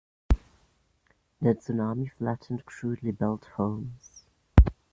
The 1.43 1.53
tsunami 1.53 2.09
flattened 2.17 2.65
crudely 2.65 3.11
built 3.11 3.45
homes. 3.57 4.25